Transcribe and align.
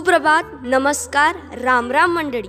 सुप्रभात 0.00 0.42
नमस्कार 0.62 1.58
राम 1.58 1.90
राम 1.92 2.14
मंडळी. 2.14 2.48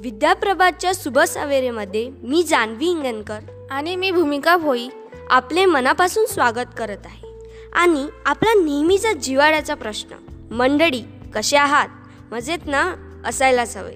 विद्याप्रभातच्या 0.00 0.92
शुभ 0.94 1.18
सवेरेमध्ये 1.18 2.10
मी 2.22 2.42
जान्हवी 2.42 2.86
इंगणकर 2.86 3.38
आणि 3.70 3.96
मी 3.96 4.10
भूमिका 4.10 4.56
भोई. 4.56 4.88
आपले 5.30 5.64
मनापासून 5.64 6.26
स्वागत 6.26 6.66
करत 6.78 6.96
आहे. 7.04 7.26
आणि 7.72 8.06
आपला 8.26 8.64
नेहमीचा 8.64 9.12
जिवाळ्याचा 9.12 9.74
प्रश्न 9.74 10.16
मंडळी 10.54 11.04
कसे 11.34 11.56
आहात? 11.56 11.88
मजेत 12.32 12.58
ना? 12.66 12.94
असायलाच 13.24 13.76
हवे 13.76 13.94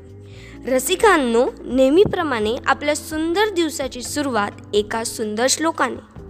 रसिकांनो 0.67 1.47
नेहमीप्रमाणे 1.65 2.57
आपल्या 2.67 2.97
सुंदर 2.97 3.49
दिवसाची 3.49 4.03
सुरुवात 4.03 4.51
एका 4.75 5.05
सुंदर 5.05 5.47
श्लोकाने. 5.51 6.23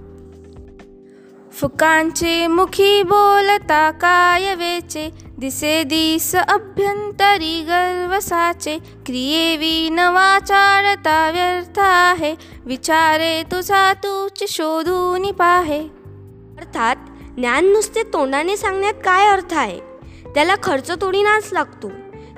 फुकांचे 1.52 2.46
मुखी 2.46 3.02
बोलता 3.02 3.90
काय 3.90 4.54
वेचे? 4.54 5.21
दिसे 5.38 5.82
दिस 5.82 6.36
अभ्यंतरी 6.36 7.62
गर्वसाचे 7.62 8.78
क्रियेवी 8.78 9.88
नवाचारता 9.90 11.30
व्यर्थ 11.30 11.78
आहे. 11.78 12.34
विचारे 12.64 13.42
तुझा 13.42 13.92
तूच 13.92 14.42
शोधून 14.48 15.32
पाहे. 15.32 15.80
अर्थात 16.58 16.96
ज्ञान 17.36 17.66
नुसते 17.66 18.02
तोंडाने 18.02 18.56
सांगण्यात 18.56 18.94
काय 18.94 19.26
अर्थ 19.26 19.54
आहे? 19.54 19.80
त्याला 20.34 20.54
खर्च 20.62 20.90
तोडीनाच 20.90 21.48
लागतो. 21.52 21.90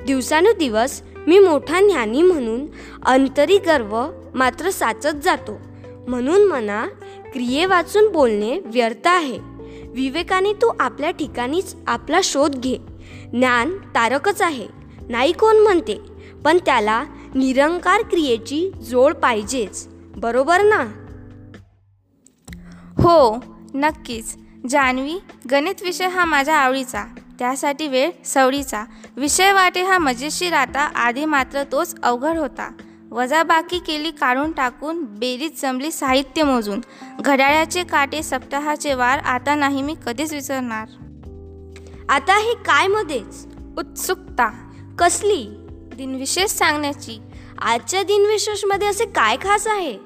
दिवसानुदिवस 0.07 1.03
मी 1.27 1.39
मोठा 1.39 1.81
ज्ञानी 1.81 2.23
म्हणून 2.23 2.67
अंतरी 3.07 3.59
गर्व 3.59 4.07
मात्र 4.35 4.71
साचत 4.71 5.17
जातो. 5.25 5.61
म्हणून 6.09 6.45
मना 6.45 6.87
क्रिये 7.33 7.67
वाचून 7.67 8.13
बोलणे 8.13 8.59
व्यर्थ 8.65 9.09
आहे. 9.09 9.54
विवेकाने 9.95 10.53
तू 10.53 10.73
आपल्या 10.81 11.11
ठिकाणीच 11.11 11.75
आपला 11.87 12.21
शोध 12.25 12.57
घे. 12.57 12.77
ज्ञान 13.33 13.77
तारकच 13.95 14.43
आहे. 14.43 14.67
नाही 15.09 15.33
कोण 15.33 15.57
म्हणते 15.57 15.99
पण 16.45 16.59
त्याला 16.67 17.05
निरंकार 17.35 18.03
क्रियेची 18.03 18.71
जोड 18.91 19.15
पाहिजेच. 19.15 19.87
बरोबर 20.17 20.63
ना? 20.63 20.83
हो 23.03 23.37
नक्कीच. 23.75 24.37
जान्हवी 24.69 25.19
गणित 25.51 25.83
विषय 25.83 26.09
हा 26.09 26.25
माझ्या 26.25 26.57
आवडीचा. 26.57 27.05
त्यासाठी 27.39 27.89
वेळ 27.89 28.11
सवडीचा. 28.25 28.85
विषय 29.17 29.53
वाटे 29.53 29.83
हा 29.83 29.99
मजेशीर 29.99 30.53
आता 30.53 30.81
आधी 30.81 31.25
मात्र 31.25 31.63
तोच 31.73 32.01
अवघड 32.03 32.39
होता. 32.39 32.71
वजाबाकी 33.15 33.79
केली 33.79 34.11
काढून 34.11 34.53
टाकून 34.53 35.05
बेरीज 35.05 35.63
जमली 35.63 35.91
साहित्य 35.91 36.43
मोजून. 36.43 36.81
घड्याळाचे 37.21 37.85
काटे 37.85 38.23
सप्ताहाचे 38.23 38.95
वार 38.95 39.19
आता 39.19 39.55
नाही 39.55 39.83
मी 39.83 39.95
कधीच 40.07 40.33
विसरणार. 40.33 40.89
आता 42.09 42.37
हे 42.37 42.55
काय 42.55 42.87
मध्येच? 42.87 43.47
उत्सुकता. 43.79 44.71
कसली? 44.99 45.47
दिनविशेष 45.97 46.51
सांगण्याची. 46.51 47.23
आजच्या 47.63 48.03
दिनविशेषमध्ये 48.03 48.89
असे 48.89 49.05
काय 49.05 49.37
खास 49.37 49.67
आहे? 49.67 49.99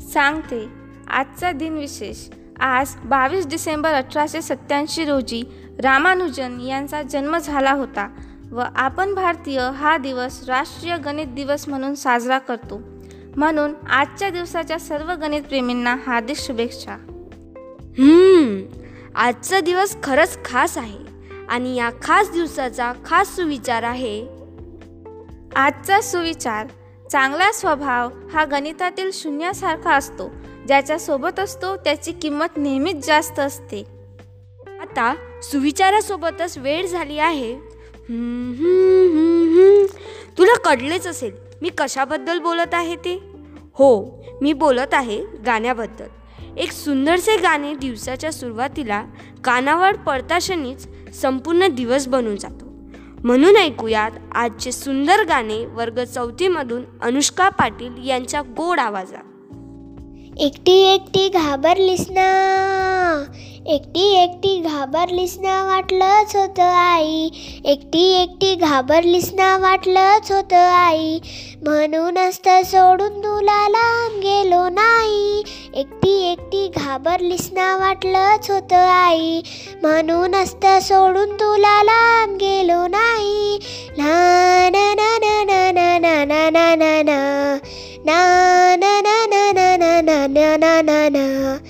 सांगते. 0.00 0.68
आजचा 1.08 1.52
दिनविशेष. 1.52 2.28
आज 2.60 2.96
बावीस 2.96 3.46
डिसेंबर 3.46 3.92
अठराशे 3.92 4.42
सत्याऐंशी 4.42 5.04
रोजी 5.04 5.42
रामानुजन 5.78 6.60
यांचा 6.60 7.02
जन्म 7.02 7.38
झाला 7.38 7.72
होता. 7.72 8.08
व 8.54 8.62
आपण 8.76 9.14
भारतीय 9.14 9.70
हा 9.74 9.96
दिवस 9.96 10.44
राष्ट्रीय 10.48 10.96
गणित 10.96 11.26
दिवस 11.26 11.68
म्हणून 11.68 11.94
साजरा 11.94 12.38
करतो. 12.38 12.80
म्हणून 13.36 13.74
आजच्या 13.88 14.30
दिवसाच्या 14.30 14.78
सर्व 14.78 15.12
गणितप्रेमींना 15.12 15.96
हार्दिक 16.06 16.36
शुभेच्छा. 16.36 16.92
हम्म 17.98 18.62
आजचा 19.14 19.60
दिवस 19.60 19.96
खरंच 20.02 20.38
खास 20.44 20.78
आहे 20.78 20.98
आणि 21.48 21.76
या 21.76 21.90
खास 22.02 22.30
दिवसाचा 22.30 22.92
खास 23.04 23.36
सुविचार 23.36 23.82
आहे. 23.82 24.26
आजचा 25.56 26.00
सुविचार 26.00 26.66
चांगला 27.10 27.52
स्वभाव 27.52 28.10
हा 28.32 28.44
गणितातील 28.44 29.10
शून्यासारखा 29.12 29.94
असतो. 29.94 30.30
ज्याच्या 30.66 30.98
सोबत 30.98 31.40
असतो 31.40 31.76
त्याची 31.76 32.12
किंमत 32.12 32.56
नेहमीच 32.56 33.06
जास्त 33.06 33.38
असते. 33.38 33.84
आता 34.80 35.14
सुविचारासोबतच 35.42 36.58
वेळ 36.58 36.86
झाली 36.86 37.18
आहे. 37.18 37.73
तुला 40.38 40.58
कळलेच 40.58 41.06
असेल 41.06 41.32
मी 41.62 41.68
कशाबद्दल 41.78 42.38
बोलत 42.38 42.74
आहे 42.74 42.96
ते? 42.96 43.22
हो 43.74 44.22
मी 44.42 44.52
बोलत 44.52 44.94
आहे 44.94 45.24
गाण्याबद्दल. 45.46 46.06
एक 46.56 46.72
सुंदरसे 46.72 47.36
गाणे 47.36 47.74
दिवसाच्या 47.74 48.32
सुरुवातीला 48.32 49.04
कानावर 49.44 49.96
पडताक्षणीच 49.96 50.86
संपूर्ण 51.14 51.68
दिवस 51.68 52.08
बनून 52.08 52.36
जातो. 52.36 52.64
म्हणून 53.24 53.56
ऐकूयात 53.56 54.10
आजचे 54.34 54.72
सुंदर 54.72 55.24
गाणे 55.24 55.66
वर्ग 55.66 56.04
चौथीमधून 56.04 56.84
अनुष्का 57.02 57.48
पाटील 57.48 58.08
यांच्या 58.08 58.42
गोड 58.42 58.80
आवाजात. 58.80 59.33
एकटी 60.42 60.72
एकटी 60.84 61.28
घाबरलीस 61.28 62.06
ना 62.10 62.22
एकटी 63.74 64.06
एकटी 64.22 64.56
घाबरलीस 64.68 65.36
ना 65.42 65.62
वाटलंच 65.64 66.34
होतं 66.36 66.72
आई 66.76 67.30
एकटी 67.64 68.02
एकटी 68.22 68.54
घाबरलीस 68.56 69.30
ना 69.34 69.56
वाटलंच 69.58 70.32
होतं 70.32 70.70
आई 70.70 71.18
म्हणूनच 71.64 72.38
तर 72.46 72.62
सोडून 72.70 73.20
तुला 73.24 73.60
लांब 73.68 74.18
गेलो 74.22 74.68
नाही 74.68 75.42
एकटी 75.74 76.12
एकटी 76.32 76.66
घाबरलीस 76.76 77.50
ना 77.52 77.76
वाटलंच 77.76 78.50
होतं 78.50 78.88
आई 78.90 79.40
म्हणूनच 79.82 80.54
तर 80.62 80.78
सोडून 80.88 81.36
तुला 81.40 81.82
लांब 81.82 82.36
गेलो 82.40 82.86
नाही 82.86 83.58
ना 83.98 84.68
ना 84.72 84.94
ना 84.94 85.16
ना 85.18 85.42
ना 85.44 85.68
ना 85.98 86.24
ना 86.24 86.50
ना 86.50 86.74
ना 86.74 87.02
ना 87.02 88.76
ना 88.76 88.93
na 90.02 90.26
na 90.26 90.56
na 90.56 90.82
na 90.82 90.82
na 90.82 91.08
na. 91.10 91.60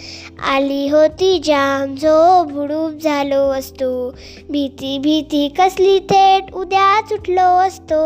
आली 0.45 0.89
होती 0.89 1.39
जाम. 1.39 1.95
जो 1.95 2.45
बुडूप 2.45 3.03
झालो 3.03 3.51
असतो. 3.51 4.11
भीती 4.51 4.99
भीती 4.99 5.49
कसली 5.49 5.99
थेट 5.99 6.55
उद्याच 6.55 7.13
उठलो 7.13 7.57
असतो. 7.59 8.03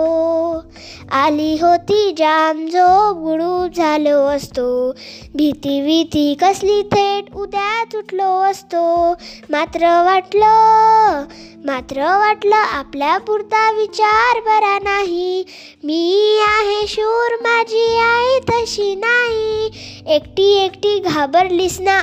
आली 1.12 1.58
होती 1.60 2.12
जाम. 2.18 2.66
जो 2.66 3.12
बुडूप 3.14 3.76
झालो 3.76 4.26
असतो. 4.26 4.92
भीती 5.34 5.80
भीती 5.80 6.34
कसली 6.34 6.82
थेट 6.82 7.34
उद्याच 7.34 7.96
उठलो 7.96 8.42
असतो. 8.42 9.12
मात्र 9.50 10.02
वाटलं 10.04 11.24
मात्र 11.64 12.16
वाटलं 12.18 12.56
आपल्या 12.56 13.18
पुरता 13.18 13.72
विचार 13.72 14.40
बरा 14.40 14.78
नाही. 14.78 15.44
मी 15.84 16.38
आहे 16.42 16.86
शूर 16.86 17.36
माझी 17.42 17.98
आई 17.98 18.38
तशी 18.38 18.94
नाही. 18.94 19.70
एकटी 20.06 20.64
एकटी 20.64 20.98
घाबरलीस 20.98 21.80
ना. 21.80 22.02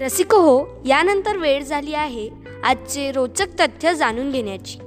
रसिक 0.00 0.34
हो 0.34 0.82
यानंतर 0.86 1.36
वेळ 1.36 1.62
झाली 1.62 1.94
आहे 1.94 2.28
आजचे 2.64 3.10
रोचक 3.12 3.48
तथ्य 3.60 3.92
जाणून 3.94 4.30
घेण्याची. 4.30 4.78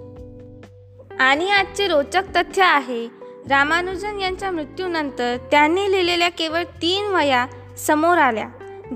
आणि 1.19 1.49
आजचे 1.49 1.87
रोचक 1.87 2.29
तथ्य 2.35 2.61
आहे 2.63 3.05
रामानुजन 3.49 4.19
यांच्या 4.19 4.51
मृत्यूनंतर 4.51 5.35
त्यांनी 5.51 5.91
लिहिलेल्या 5.91 6.29
केवळ 6.29 6.63
तीन 6.81 7.05
वया 7.05 7.45
समोर 7.77 8.17
आल्या 8.17 8.47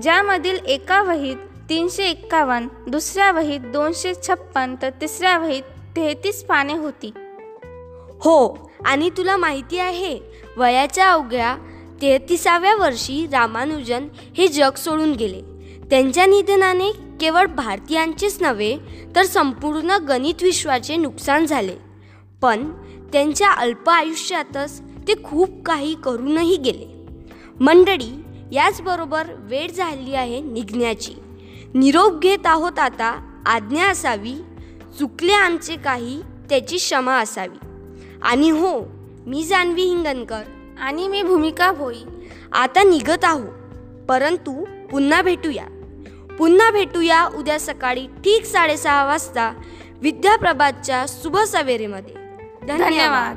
ज्यामधील 0.02 0.58
एका 0.66 1.02
वहीत 1.02 1.36
तीनशे 1.68 2.04
एक्कावन्न 2.04 2.90
दुसऱ्या 2.90 3.30
वहीत 3.32 3.60
दोनशे 3.60 4.12
छप्पन 4.14 4.74
तर 4.82 4.90
तिसऱ्या 5.00 5.38
वहीत 5.38 5.62
तेहतीस 5.96 6.42
पाने 6.44 6.76
होती. 6.76 7.12
हो 8.20 8.70
आणि 8.84 9.10
तुला 9.16 9.36
माहिती 9.36 9.78
आहे 9.78 10.18
वयाच्या 10.56 11.10
अवघ्या 11.10 11.56
तेहतीसाव्या 12.02 12.74
वर्षी 12.76 13.26
रामानुजन 13.32 14.08
हे 14.36 14.48
जग 14.48 14.74
सोडून 14.76 15.12
गेले. 15.12 15.57
त्यांच्या 15.90 16.26
निधनाने 16.26 16.90
केवळ 17.20 17.46
भारतीयांचेच 17.46 18.42
नव्हे 18.42 18.78
तर 19.16 19.22
संपूर्ण 19.22 19.90
गणित 19.90 20.42
विश्वाचे 20.42 20.96
नुकसान 20.96 21.46
झाले. 21.46 21.76
पण 22.42 22.70
त्यांच्या 23.12 23.50
अल्प 23.52 23.90
आयुष्यातच 23.90 24.80
ते 24.80 25.12
खूप 25.24 25.64
काही 25.66 25.94
करूनही 25.94 26.56
गेले. 26.56 27.06
मंडळी 27.60 28.24
याचबरोबर 28.52 29.26
वेळ 29.38 29.70
झाली 29.70 30.14
आहे 30.14 30.40
निघण्याची. 30.40 31.12
निरोप 31.74 32.18
घेत 32.18 32.46
आहोत 32.46 32.78
आता 32.78 33.40
आज्ञा 33.46 33.86
असावी 33.86 34.34
चुकले 34.98 35.32
आमचे 35.32 35.76
काही 35.76 36.22
त्याची 36.48 36.76
क्षमा 36.76 37.18
असावी. 37.18 37.66
आणि 38.22 38.50
हो 38.50 38.84
मी 39.26 39.44
जान्हवी 39.44 39.82
हिंगणकर. 39.82 40.42
आणि 40.80 41.08
मी 41.08 41.22
भूमिका 41.22 41.72
भोई. 41.72 42.02
आता 42.52 42.82
निघत 42.82 43.24
आहो 43.24 43.46
परंतु 44.08 44.64
पुन्हा 44.90 45.22
भेटूया. 45.22 45.64
पुन्हा 46.38 46.70
भेटूया 46.70 47.24
उद्या 47.36 47.58
सकाळी 47.60 48.06
ठीक 48.24 48.44
साडेसहा 48.44 49.04
वाजता 49.04 49.52
विद्याप्रभातच्या 50.02 51.04
शुभ 51.08 51.36
सवेरेमध्ये 51.38 52.14
धन्यवाद. 52.66 53.36